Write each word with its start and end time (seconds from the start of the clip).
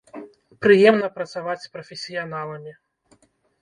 Прыемна 0.67 1.11
працаваць 1.19 1.59
з 1.69 1.71
прафесіяналамі! 1.77 2.71